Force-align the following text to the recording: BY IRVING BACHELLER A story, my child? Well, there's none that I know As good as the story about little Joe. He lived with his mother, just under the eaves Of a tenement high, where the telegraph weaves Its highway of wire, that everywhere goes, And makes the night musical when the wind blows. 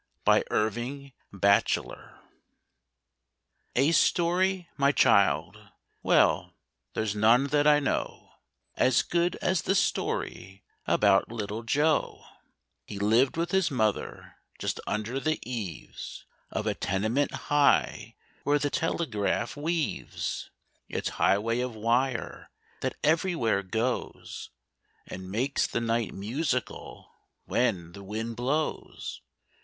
BY 0.25 0.43
IRVING 0.49 1.13
BACHELLER 1.31 2.21
A 3.75 3.91
story, 3.91 4.67
my 4.75 4.91
child? 4.91 5.69
Well, 6.01 6.55
there's 6.95 7.15
none 7.15 7.43
that 7.49 7.67
I 7.67 7.79
know 7.79 8.31
As 8.73 9.03
good 9.03 9.35
as 9.43 9.61
the 9.61 9.75
story 9.75 10.63
about 10.87 11.31
little 11.31 11.61
Joe. 11.61 12.25
He 12.87 12.97
lived 12.97 13.37
with 13.37 13.51
his 13.51 13.69
mother, 13.69 14.37
just 14.57 14.79
under 14.87 15.19
the 15.19 15.37
eaves 15.47 16.25
Of 16.49 16.65
a 16.65 16.73
tenement 16.73 17.33
high, 17.51 18.15
where 18.43 18.57
the 18.57 18.71
telegraph 18.71 19.55
weaves 19.55 20.49
Its 20.89 21.09
highway 21.09 21.59
of 21.59 21.75
wire, 21.75 22.49
that 22.79 22.95
everywhere 23.03 23.61
goes, 23.61 24.49
And 25.05 25.29
makes 25.29 25.67
the 25.67 25.79
night 25.79 26.11
musical 26.11 27.11
when 27.45 27.91
the 27.91 28.03
wind 28.03 28.35
blows. 28.35 29.21